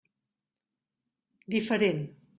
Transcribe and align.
Diferent. 1.57 2.03